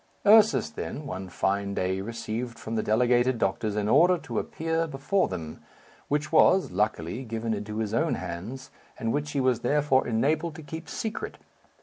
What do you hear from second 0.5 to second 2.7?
then, one fine day received